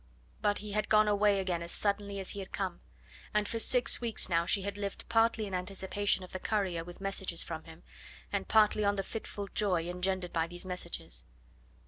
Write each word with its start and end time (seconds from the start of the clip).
But 0.41 0.57
he 0.65 0.71
had 0.71 0.89
gone 0.89 1.07
away 1.07 1.39
again 1.39 1.61
as 1.61 1.71
suddenly 1.71 2.17
as 2.17 2.31
he 2.31 2.39
had 2.39 2.51
come, 2.51 2.81
and 3.35 3.47
for 3.47 3.59
six 3.59 4.01
weeks 4.01 4.29
now 4.29 4.47
she 4.47 4.63
had 4.63 4.75
lived 4.75 5.07
partly 5.09 5.45
in 5.45 5.53
anticipation 5.53 6.23
of 6.23 6.31
the 6.31 6.39
courier 6.39 6.83
with 6.83 6.99
messages 7.01 7.43
from 7.43 7.65
him, 7.65 7.83
and 8.33 8.47
partly 8.47 8.83
on 8.83 8.95
the 8.95 9.03
fitful 9.03 9.47
joy 9.53 9.87
engendered 9.87 10.33
by 10.33 10.47
these 10.47 10.65
messages. 10.65 11.25